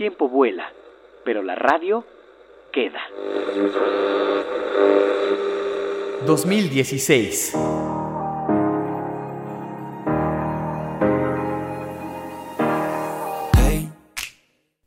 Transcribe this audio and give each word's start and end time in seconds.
tiempo 0.00 0.30
vuela, 0.30 0.72
pero 1.26 1.42
la 1.42 1.54
radio 1.56 2.06
queda. 2.72 3.02
2016 6.24 7.52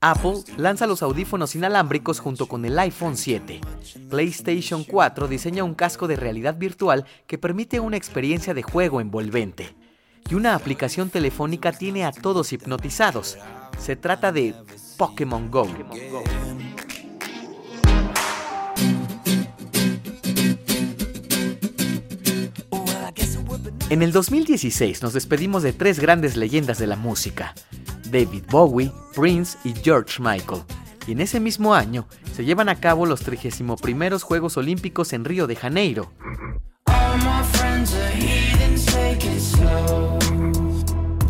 Apple 0.00 0.36
lanza 0.56 0.86
los 0.86 1.02
audífonos 1.02 1.54
inalámbricos 1.54 2.18
junto 2.18 2.46
con 2.46 2.64
el 2.64 2.78
iPhone 2.78 3.18
7. 3.18 3.60
PlayStation 4.08 4.84
4 4.84 5.28
diseña 5.28 5.64
un 5.64 5.74
casco 5.74 6.08
de 6.08 6.16
realidad 6.16 6.56
virtual 6.56 7.04
que 7.26 7.36
permite 7.36 7.78
una 7.78 7.98
experiencia 7.98 8.54
de 8.54 8.62
juego 8.62 9.02
envolvente. 9.02 9.76
Y 10.30 10.34
una 10.34 10.54
aplicación 10.54 11.10
telefónica 11.10 11.72
tiene 11.72 12.06
a 12.06 12.12
todos 12.12 12.54
hipnotizados. 12.54 13.36
Se 13.78 13.96
trata 13.96 14.32
de 14.32 14.54
Pokémon 14.96 15.50
Go. 15.50 15.68
En 23.90 24.02
el 24.02 24.12
2016 24.12 25.02
nos 25.02 25.12
despedimos 25.12 25.62
de 25.62 25.72
tres 25.72 26.00
grandes 26.00 26.36
leyendas 26.36 26.78
de 26.78 26.86
la 26.86 26.96
música. 26.96 27.54
David 28.10 28.44
Bowie, 28.50 28.92
Prince 29.14 29.58
y 29.64 29.74
George 29.74 30.22
Michael. 30.22 30.62
Y 31.06 31.12
en 31.12 31.20
ese 31.20 31.38
mismo 31.38 31.74
año 31.74 32.06
se 32.32 32.44
llevan 32.44 32.68
a 32.68 32.76
cabo 32.76 33.06
los 33.06 33.20
31 33.20 33.76
Juegos 34.22 34.56
Olímpicos 34.56 35.12
en 35.12 35.24
Río 35.24 35.46
de 35.46 35.56
Janeiro. 35.56 36.10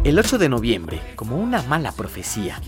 El 0.05 0.19
8 0.19 0.39
de 0.39 0.49
noviembre, 0.51 1.01
como 1.17 1.39
una 1.39 1.62
mala 1.62 1.91
profecía, 1.91 2.61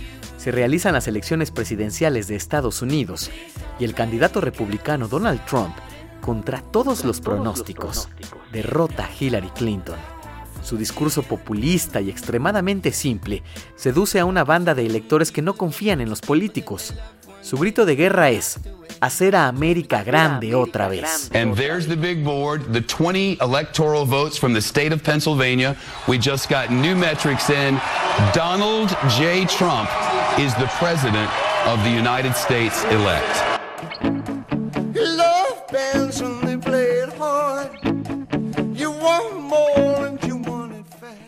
se 0.46 0.52
realizan 0.52 0.92
las 0.92 1.08
elecciones 1.08 1.50
presidenciales 1.50 2.28
de 2.28 2.36
Estados 2.36 2.80
Unidos 2.80 3.32
y 3.80 3.84
el 3.84 3.94
candidato 3.94 4.40
republicano 4.40 5.08
Donald 5.08 5.44
Trump, 5.44 5.74
contra 6.20 6.60
todos 6.62 7.04
los 7.04 7.20
pronósticos, 7.20 8.08
derrota 8.52 9.06
a 9.06 9.10
Hillary 9.12 9.48
Clinton. 9.56 9.96
Su 10.62 10.76
discurso 10.76 11.24
populista 11.24 12.00
y 12.00 12.10
extremadamente 12.10 12.92
simple 12.92 13.42
seduce 13.74 14.20
a 14.20 14.24
una 14.24 14.44
banda 14.44 14.76
de 14.76 14.86
electores 14.86 15.32
que 15.32 15.42
no 15.42 15.54
confían 15.54 16.00
en 16.00 16.10
los 16.10 16.20
políticos. 16.20 16.94
Su 17.42 17.56
grito 17.58 17.84
de 17.84 17.96
guerra 17.96 18.30
es 18.30 18.60
hacer 19.00 19.34
a 19.34 19.48
América 19.48 20.04
grande 20.04 20.54
otra 20.54 20.86
vez. 20.86 21.28
And 21.34 21.56
there's 21.56 21.88
the 21.88 21.96
big 21.96 22.22
board, 22.22 22.72
the 22.72 22.82
20 22.82 23.38
electoral 23.40 24.06
votes 24.06 24.38
from 24.38 24.54
the 24.54 24.62
state 24.62 24.94
of 24.94 25.02
Pennsylvania. 25.02 25.74
We 26.06 26.18
just 26.18 26.48
got 26.48 26.70
new 26.70 26.94
metrics 26.94 27.50
in. 27.50 27.80
Donald 28.32 28.96
J. 29.18 29.44
Trump 29.46 29.88
is 30.38 30.54
the 30.56 30.68
president 30.78 31.30
of 31.66 31.82
the 31.82 31.90
United 31.90 32.34
States 32.34 32.84
elect. 32.90 33.56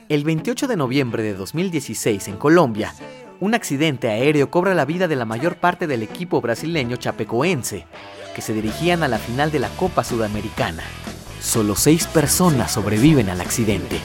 El 0.08 0.24
28 0.24 0.66
de 0.66 0.76
noviembre 0.76 1.22
de 1.22 1.34
2016 1.34 2.28
en 2.28 2.36
Colombia, 2.36 2.94
un 3.40 3.54
accidente 3.54 4.08
aéreo 4.08 4.50
cobra 4.50 4.74
la 4.74 4.84
vida 4.84 5.06
de 5.06 5.16
la 5.16 5.24
mayor 5.24 5.56
parte 5.56 5.86
del 5.86 6.02
equipo 6.02 6.40
brasileño 6.40 6.96
chapecoense, 6.96 7.86
que 8.34 8.42
se 8.42 8.52
dirigían 8.52 9.02
a 9.02 9.08
la 9.08 9.18
final 9.18 9.52
de 9.52 9.58
la 9.58 9.68
Copa 9.68 10.04
Sudamericana. 10.04 10.82
Solo 11.40 11.76
seis 11.76 12.06
personas 12.06 12.72
sobreviven 12.72 13.28
al 13.28 13.40
accidente. 13.40 14.00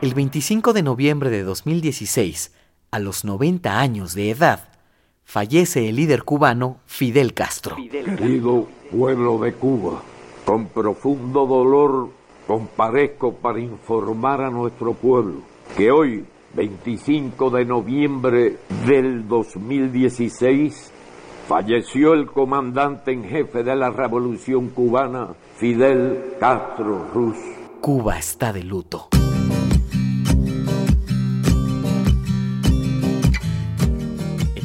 El 0.00 0.14
25 0.14 0.74
de 0.74 0.84
noviembre 0.84 1.28
de 1.28 1.42
2016, 1.42 2.54
a 2.92 3.00
los 3.00 3.24
90 3.24 3.80
años 3.80 4.14
de 4.14 4.30
edad, 4.30 4.68
fallece 5.24 5.88
el 5.88 5.96
líder 5.96 6.22
cubano 6.22 6.76
Fidel 6.86 7.34
Castro. 7.34 7.74
Querido 7.74 8.68
pueblo 8.92 9.38
de 9.38 9.54
Cuba, 9.54 10.00
con 10.44 10.66
profundo 10.66 11.46
dolor 11.46 12.10
comparezco 12.46 13.32
para 13.32 13.58
informar 13.58 14.40
a 14.40 14.50
nuestro 14.50 14.94
pueblo 14.94 15.40
que 15.76 15.90
hoy, 15.90 16.24
25 16.54 17.50
de 17.50 17.64
noviembre 17.64 18.56
del 18.86 19.26
2016, 19.26 20.92
falleció 21.48 22.14
el 22.14 22.26
comandante 22.26 23.10
en 23.10 23.24
jefe 23.24 23.64
de 23.64 23.74
la 23.74 23.90
Revolución 23.90 24.68
cubana, 24.68 25.30
Fidel 25.56 26.36
Castro 26.38 27.04
Ruz. 27.12 27.36
Cuba 27.80 28.16
está 28.16 28.52
de 28.52 28.62
luto. 28.62 29.08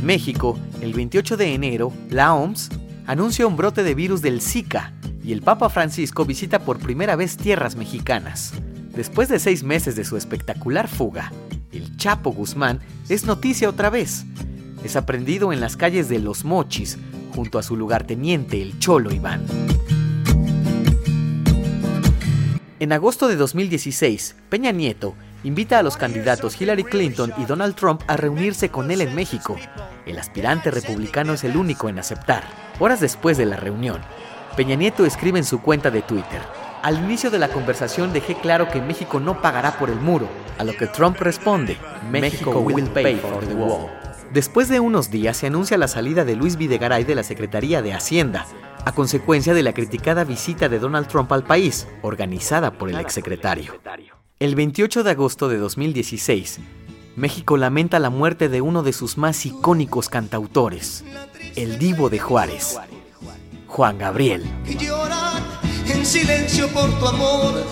México, 0.03 0.59
el 0.81 0.93
28 0.93 1.37
de 1.37 1.53
enero, 1.53 1.93
la 2.09 2.33
OMS 2.33 2.69
anuncia 3.07 3.47
un 3.47 3.55
brote 3.55 3.83
de 3.83 3.95
virus 3.95 4.21
del 4.21 4.41
Zika 4.41 4.91
y 5.23 5.31
el 5.31 5.41
Papa 5.41 5.69
Francisco 5.69 6.25
visita 6.25 6.59
por 6.59 6.79
primera 6.79 7.15
vez 7.15 7.37
tierras 7.37 7.77
mexicanas. 7.77 8.53
Después 8.93 9.29
de 9.29 9.39
seis 9.39 9.63
meses 9.63 9.95
de 9.95 10.03
su 10.03 10.17
espectacular 10.17 10.89
fuga, 10.89 11.31
el 11.71 11.95
Chapo 11.95 12.31
Guzmán 12.31 12.81
es 13.07 13.23
noticia 13.25 13.69
otra 13.69 13.89
vez. 13.89 14.25
Es 14.83 14.97
aprendido 14.97 15.53
en 15.53 15.61
las 15.61 15.77
calles 15.77 16.09
de 16.09 16.19
Los 16.19 16.43
Mochis, 16.43 16.97
junto 17.33 17.57
a 17.57 17.63
su 17.63 17.77
lugarteniente, 17.77 18.61
el 18.61 18.77
Cholo 18.79 19.13
Iván. 19.13 19.45
En 22.79 22.91
agosto 22.91 23.29
de 23.29 23.37
2016, 23.37 24.35
Peña 24.49 24.73
Nieto 24.73 25.15
invita 25.45 25.79
a 25.79 25.83
los 25.83 25.95
candidatos 25.95 26.59
Hillary 26.59 26.83
Clinton 26.83 27.31
y 27.37 27.45
Donald 27.45 27.75
Trump 27.75 28.01
a 28.07 28.17
reunirse 28.17 28.69
con 28.69 28.91
él 28.91 28.99
en 28.99 29.15
México. 29.15 29.57
El 30.05 30.19
aspirante 30.19 30.71
republicano 30.71 31.33
es 31.33 31.43
el 31.43 31.57
único 31.57 31.89
en 31.89 31.99
aceptar. 31.99 32.43
Horas 32.79 32.99
después 32.99 33.37
de 33.37 33.45
la 33.45 33.55
reunión, 33.55 34.01
Peña 34.55 34.75
Nieto 34.75 35.05
escribe 35.05 35.39
en 35.39 35.45
su 35.45 35.61
cuenta 35.61 35.91
de 35.91 36.01
Twitter, 36.01 36.41
al 36.83 36.97
inicio 36.97 37.31
de 37.31 37.39
la 37.39 37.47
conversación 37.47 38.11
dejé 38.11 38.35
claro 38.35 38.67
que 38.67 38.81
México 38.81 39.21
no 39.21 39.41
pagará 39.41 39.79
por 39.79 39.89
el 39.89 40.01
muro, 40.01 40.27
a 40.57 40.65
lo 40.65 40.75
que 40.75 40.85
Trump 40.87 41.15
responde, 41.17 41.77
México 42.11 42.59
will 42.59 42.89
pay 42.89 43.15
for 43.15 43.39
the 43.47 43.53
wall. 43.53 43.87
Después 44.33 44.67
de 44.67 44.81
unos 44.81 45.09
días 45.09 45.37
se 45.37 45.47
anuncia 45.47 45.77
la 45.77 45.87
salida 45.87 46.25
de 46.25 46.35
Luis 46.35 46.57
Videgaray 46.57 47.05
de 47.05 47.15
la 47.15 47.23
Secretaría 47.23 47.81
de 47.81 47.93
Hacienda, 47.93 48.45
a 48.83 48.91
consecuencia 48.91 49.53
de 49.53 49.63
la 49.63 49.71
criticada 49.71 50.25
visita 50.25 50.67
de 50.67 50.79
Donald 50.79 51.07
Trump 51.07 51.31
al 51.31 51.45
país, 51.45 51.87
organizada 52.01 52.71
por 52.71 52.89
el 52.89 52.99
exsecretario. 52.99 53.79
El 54.39 54.55
28 54.55 55.03
de 55.03 55.11
agosto 55.11 55.47
de 55.47 55.59
2016, 55.59 56.59
México 57.15 57.57
lamenta 57.57 57.99
la 57.99 58.09
muerte 58.09 58.49
de 58.49 58.61
uno 58.61 58.81
de 58.81 58.91
sus 58.91 59.19
más 59.19 59.45
icónicos 59.45 60.09
cantautores, 60.09 61.03
el 61.55 61.77
Divo 61.77 62.09
de 62.09 62.17
Juárez, 62.17 62.79
Juan 63.67 63.99
Gabriel. 63.99 64.43
en 65.87 66.05
silencio 66.05 66.67
por 66.69 66.89
tu 66.99 67.07
amor. 67.07 67.63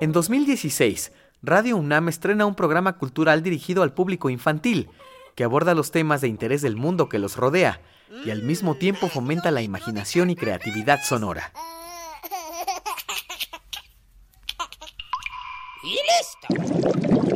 En 0.00 0.10
2016, 0.10 1.12
Radio 1.42 1.76
UNAM 1.76 2.08
estrena 2.08 2.44
un 2.44 2.56
programa 2.56 2.98
cultural 2.98 3.44
dirigido 3.44 3.84
al 3.84 3.92
público 3.92 4.30
infantil, 4.30 4.90
que 5.36 5.44
aborda 5.44 5.74
los 5.74 5.92
temas 5.92 6.20
de 6.20 6.28
interés 6.28 6.60
del 6.60 6.74
mundo 6.74 7.08
que 7.08 7.20
los 7.20 7.36
rodea 7.36 7.80
y 8.24 8.30
al 8.30 8.42
mismo 8.42 8.74
tiempo 8.74 9.08
fomenta 9.08 9.52
la 9.52 9.62
imaginación 9.62 10.30
y 10.30 10.34
creatividad 10.34 11.02
sonora. 11.04 11.52
Y 15.84 15.98
listo. 16.58 17.35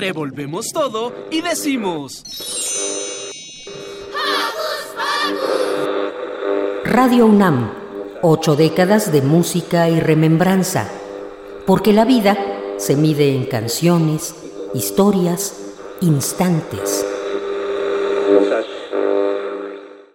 Revolvemos 0.00 0.72
todo 0.72 1.12
y 1.30 1.42
decimos... 1.42 2.24
Radio 6.84 7.26
UNAM, 7.26 7.70
ocho 8.22 8.56
décadas 8.56 9.12
de 9.12 9.20
música 9.20 9.90
y 9.90 10.00
remembranza, 10.00 10.88
porque 11.66 11.92
la 11.92 12.06
vida 12.06 12.34
se 12.78 12.96
mide 12.96 13.36
en 13.36 13.44
canciones, 13.44 14.34
historias, 14.72 15.54
instantes. 16.00 17.04